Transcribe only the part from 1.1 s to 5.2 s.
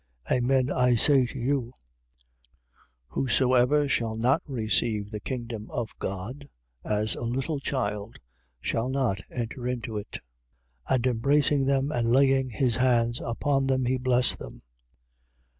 to you, whosoever shall not receive the